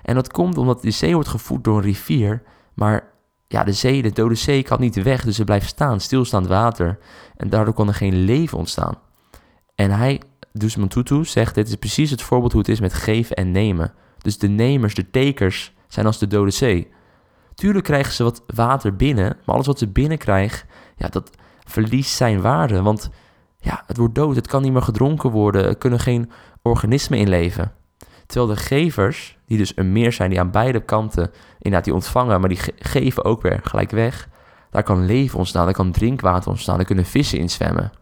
En 0.03 0.15
dat 0.15 0.33
komt 0.33 0.59
omdat 0.59 0.83
de 0.83 0.91
zee 0.91 1.15
wordt 1.15 1.29
gevoed 1.29 1.65
door 1.65 1.77
een 1.77 1.83
rivier, 1.83 2.43
maar 2.75 3.11
ja, 3.49 3.65
de 3.65 3.73
zee, 3.73 4.03
de 4.03 4.13
dode 4.13 4.35
zee 4.35 4.63
kan 4.63 4.81
niet 4.81 5.03
weg, 5.03 5.25
dus 5.25 5.37
ze 5.37 5.45
blijft 5.45 5.69
staan, 5.69 6.01
stilstaand 6.01 6.47
water. 6.47 6.99
En 7.37 7.49
daardoor 7.49 7.75
kan 7.75 7.89
er 7.89 7.95
geen 7.95 8.25
leven 8.25 8.59
ontstaan. 8.59 8.95
En 9.75 9.91
hij, 9.91 10.21
dus 10.53 10.77
Tutu, 10.89 11.25
zegt, 11.25 11.55
dit 11.55 11.69
is 11.69 11.75
precies 11.75 12.11
het 12.11 12.23
voorbeeld 12.23 12.53
hoe 12.53 12.61
het 12.61 12.71
is 12.71 12.81
met 12.81 12.95
geven 12.95 13.37
en 13.37 13.51
nemen. 13.51 13.93
Dus 14.19 14.39
de 14.39 14.49
nemers, 14.49 14.95
de 14.95 15.11
tekers, 15.11 15.75
zijn 15.89 16.07
als 16.07 16.19
de 16.19 16.27
dode 16.27 16.51
zee. 16.51 16.89
Tuurlijk 17.55 17.85
krijgen 17.85 18.13
ze 18.13 18.23
wat 18.23 18.43
water 18.47 18.97
binnen, 18.97 19.37
maar 19.45 19.55
alles 19.55 19.67
wat 19.67 19.79
ze 19.79 19.89
binnenkrijgen, 19.89 20.69
ja, 20.97 21.09
dat 21.09 21.31
verliest 21.65 22.17
zijn 22.17 22.41
waarde. 22.41 22.83
Want 22.83 23.11
ja, 23.59 23.83
het 23.87 23.97
wordt 23.97 24.15
dood, 24.15 24.37
het 24.37 24.47
kan 24.47 24.63
niet 24.63 24.73
meer 24.73 24.83
gedronken 24.83 25.31
worden, 25.31 25.65
er 25.65 25.77
kunnen 25.77 26.01
geen 26.01 26.31
organismen 26.63 27.19
in 27.19 27.29
leven. 27.29 27.73
Terwijl 28.33 28.55
de 28.55 28.61
gevers, 28.61 29.39
die 29.47 29.59
dus 29.59 29.73
een 29.77 29.93
meer 29.93 30.13
zijn, 30.13 30.31
die 30.31 30.41
aan 30.41 30.51
beide 30.51 30.81
kanten 30.81 31.31
inderdaad 31.55 31.85
die 31.85 31.95
ontvangen, 31.95 32.41
maar 32.41 32.49
die 32.49 32.61
geven 32.79 33.25
ook 33.25 33.43
weer 33.43 33.61
gelijk 33.63 33.91
weg. 33.91 34.29
Daar 34.71 34.83
kan 34.83 35.07
leven 35.07 35.39
ontstaan, 35.39 35.65
daar 35.65 35.75
kan 35.75 35.93
drinkwater 35.93 36.51
ontstaan, 36.51 36.77
daar 36.77 36.85
kunnen 36.85 37.05
vissen 37.05 37.39
in 37.39 37.51
zwemmen. 37.51 37.93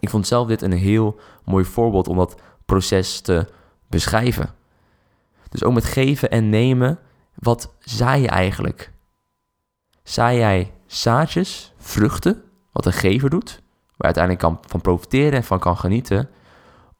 Ik 0.00 0.10
vond 0.10 0.26
zelf 0.26 0.48
dit 0.48 0.62
een 0.62 0.72
heel 0.72 1.20
mooi 1.44 1.64
voorbeeld 1.64 2.08
om 2.08 2.16
dat 2.16 2.40
proces 2.64 3.20
te 3.20 3.46
beschrijven. 3.88 4.54
Dus 5.48 5.64
ook 5.64 5.74
met 5.74 5.84
geven 5.84 6.30
en 6.30 6.48
nemen, 6.48 6.98
wat 7.34 7.74
zaai 7.78 8.22
je 8.22 8.28
eigenlijk? 8.28 8.92
Zaai 10.02 10.38
jij 10.38 10.72
zaadjes, 10.86 11.72
vruchten, 11.78 12.42
wat 12.72 12.86
een 12.86 12.92
gever 12.92 13.30
doet, 13.30 13.62
waar 13.96 14.14
uiteindelijk 14.14 14.44
kan 14.44 14.58
van 14.66 14.80
profiteren 14.80 15.32
en 15.32 15.44
van 15.44 15.58
kan 15.58 15.76
genieten? 15.76 16.28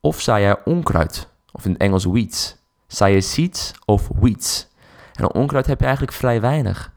Of 0.01 0.21
zaai 0.21 0.43
jij 0.43 0.65
onkruid, 0.65 1.29
of 1.59 1.65
in 1.65 1.73
het 1.73 1.81
Engels 1.81 2.05
weeds. 2.05 2.57
Zaai 2.87 3.15
je 3.15 3.21
seeds 3.21 3.73
of 3.85 4.09
weeds? 4.21 4.69
En 5.15 5.35
onkruid 5.35 5.67
heb 5.67 5.79
je 5.79 5.85
eigenlijk 5.85 6.17
vrij 6.17 6.41
weinig. 6.41 6.93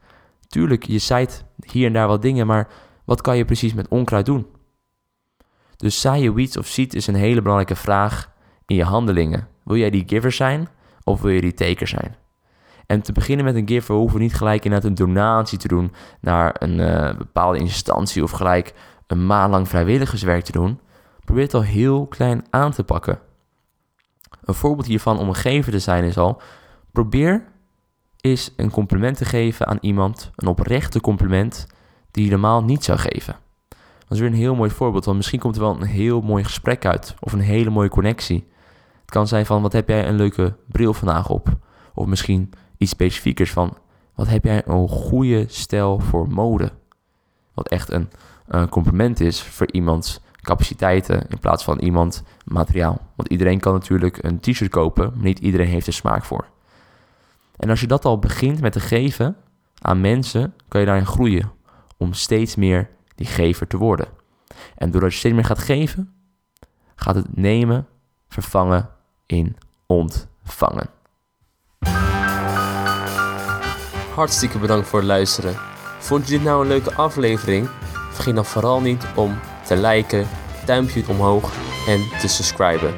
Tuurlijk, 0.46 0.84
je 0.84 0.98
zaait 0.98 1.44
hier 1.66 1.86
en 1.86 1.92
daar 1.92 2.06
wat 2.06 2.22
dingen, 2.22 2.46
maar 2.46 2.68
wat 3.04 3.20
kan 3.20 3.36
je 3.36 3.44
precies 3.44 3.74
met 3.74 3.88
onkruid 3.88 4.26
doen? 4.26 4.46
Dus 5.76 6.00
zaai 6.00 6.22
je 6.22 6.32
weeds 6.32 6.56
of 6.56 6.66
seed 6.66 6.94
is 6.94 7.06
een 7.06 7.14
hele 7.14 7.42
belangrijke 7.42 7.76
vraag 7.76 8.30
in 8.66 8.76
je 8.76 8.84
handelingen. 8.84 9.48
Wil 9.64 9.76
jij 9.76 9.90
die 9.90 10.04
giver 10.06 10.32
zijn 10.32 10.68
of 11.04 11.20
wil 11.20 11.30
je 11.30 11.40
die 11.40 11.54
taker 11.54 11.88
zijn? 11.88 12.16
En 12.86 13.02
te 13.02 13.12
beginnen 13.12 13.44
met 13.44 13.54
een 13.54 13.68
giver 13.68 13.94
hoeven 13.94 14.16
we 14.16 14.22
niet 14.22 14.34
gelijk 14.34 14.64
inderdaad 14.64 14.88
een 14.88 14.96
donatie 14.96 15.58
te 15.58 15.68
doen 15.68 15.92
naar 16.20 16.56
een 16.58 16.78
uh, 16.78 17.16
bepaalde 17.18 17.58
instantie 17.58 18.22
of 18.22 18.30
gelijk 18.30 18.74
een 19.06 19.26
maand 19.26 19.50
lang 19.50 19.68
vrijwilligerswerk 19.68 20.44
te 20.44 20.52
doen. 20.52 20.80
Probeer 21.24 21.44
het 21.44 21.54
al 21.54 21.62
heel 21.62 22.06
klein 22.06 22.44
aan 22.50 22.72
te 22.72 22.84
pakken. 22.84 23.18
Een 24.44 24.54
voorbeeld 24.54 24.86
hiervan 24.86 25.18
om 25.18 25.28
een 25.28 25.34
gever 25.34 25.72
te 25.72 25.78
zijn 25.78 26.04
is 26.04 26.18
al, 26.18 26.40
probeer 26.92 27.44
eens 28.20 28.52
een 28.56 28.70
compliment 28.70 29.16
te 29.16 29.24
geven 29.24 29.66
aan 29.66 29.78
iemand, 29.80 30.30
een 30.36 30.48
oprechte 30.48 31.00
compliment, 31.00 31.66
die 32.10 32.24
je 32.24 32.30
normaal 32.30 32.64
niet 32.64 32.84
zou 32.84 32.98
geven. 32.98 33.36
Dat 33.98 34.10
is 34.10 34.18
weer 34.18 34.28
een 34.28 34.34
heel 34.34 34.54
mooi 34.54 34.70
voorbeeld, 34.70 35.04
want 35.04 35.16
misschien 35.16 35.40
komt 35.40 35.56
er 35.56 35.62
wel 35.62 35.74
een 35.74 35.86
heel 35.86 36.20
mooi 36.20 36.44
gesprek 36.44 36.84
uit 36.86 37.14
of 37.20 37.32
een 37.32 37.40
hele 37.40 37.70
mooie 37.70 37.88
connectie. 37.88 38.48
Het 39.00 39.10
kan 39.10 39.28
zijn 39.28 39.46
van, 39.46 39.62
wat 39.62 39.72
heb 39.72 39.88
jij 39.88 40.08
een 40.08 40.16
leuke 40.16 40.56
bril 40.68 40.94
vandaag 40.94 41.28
op? 41.28 41.56
Of 41.94 42.06
misschien 42.06 42.50
iets 42.76 42.90
specifiekers 42.90 43.50
van, 43.50 43.76
wat 44.14 44.28
heb 44.28 44.44
jij 44.44 44.62
een 44.66 44.88
goede 44.88 45.44
stijl 45.48 45.98
voor 45.98 46.28
mode? 46.28 46.72
Wat 47.54 47.68
echt 47.68 47.90
een, 47.90 48.10
een 48.46 48.68
compliment 48.68 49.20
is 49.20 49.42
voor 49.42 49.72
iemands 49.72 50.20
capaciteiten 50.42 51.26
in 51.28 51.38
plaats 51.38 51.64
van 51.64 51.78
iemand 51.78 52.22
materiaal. 52.44 53.00
Want 53.16 53.28
iedereen 53.28 53.60
kan 53.60 53.72
natuurlijk 53.72 54.22
een 54.22 54.40
t-shirt 54.40 54.70
kopen, 54.70 55.12
maar 55.14 55.24
niet 55.24 55.38
iedereen 55.38 55.68
heeft 55.68 55.86
er 55.86 55.92
smaak 55.92 56.24
voor. 56.24 56.44
En 57.56 57.70
als 57.70 57.80
je 57.80 57.86
dat 57.86 58.04
al 58.04 58.18
begint 58.18 58.60
met 58.60 58.72
te 58.72 58.80
geven 58.80 59.36
aan 59.80 60.00
mensen, 60.00 60.54
kan 60.68 60.80
je 60.80 60.86
daarin 60.86 61.06
groeien 61.06 61.52
om 61.96 62.12
steeds 62.12 62.56
meer 62.56 62.88
die 63.14 63.26
gever 63.26 63.66
te 63.66 63.76
worden. 63.76 64.06
En 64.76 64.90
doordat 64.90 65.12
je 65.12 65.18
steeds 65.18 65.34
meer 65.34 65.44
gaat 65.44 65.58
geven, 65.58 66.12
gaat 66.94 67.14
het 67.14 67.36
nemen 67.36 67.86
vervangen 68.28 68.88
in 69.26 69.56
ontvangen. 69.86 70.90
Hartstikke 74.14 74.58
bedankt 74.58 74.88
voor 74.88 74.98
het 74.98 75.08
luisteren. 75.08 75.56
Vond 75.98 76.28
je 76.28 76.32
dit 76.32 76.42
nou 76.42 76.62
een 76.62 76.68
leuke 76.68 76.94
aflevering? 76.94 77.68
Vergeet 78.10 78.34
dan 78.34 78.44
vooral 78.44 78.80
niet 78.80 79.06
om 79.14 79.38
te 79.66 79.76
liken, 79.76 80.28
duimpje 80.64 81.02
omhoog 81.08 81.52
en 81.86 82.00
te 82.20 82.28
subscriben. 82.28 82.94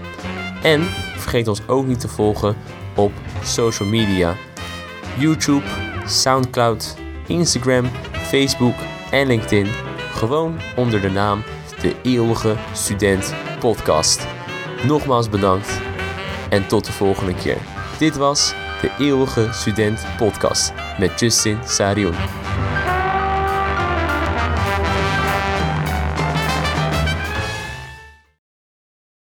En 0.62 0.82
vergeet 1.16 1.48
ons 1.48 1.60
ook 1.66 1.86
niet 1.86 2.00
te 2.00 2.08
volgen 2.08 2.56
op 2.96 3.12
social 3.42 3.88
media. 3.88 4.34
YouTube, 5.18 5.64
Soundcloud, 6.06 6.96
Instagram, 7.26 7.90
Facebook 8.12 8.74
en 9.10 9.26
LinkedIn. 9.26 9.66
Gewoon 10.12 10.60
onder 10.76 11.00
de 11.00 11.10
naam 11.10 11.42
De 11.80 11.94
Eeuwige 12.02 12.56
Student 12.72 13.34
Podcast. 13.58 14.26
Nogmaals 14.86 15.28
bedankt 15.28 15.80
en 16.50 16.66
tot 16.66 16.84
de 16.84 16.92
volgende 16.92 17.34
keer. 17.34 17.58
Dit 17.98 18.16
was 18.16 18.54
De 18.80 18.90
Eeuwige 18.98 19.48
Student 19.52 20.06
Podcast 20.16 20.72
met 20.98 21.20
Justin 21.20 21.58
Sarion. 21.64 22.43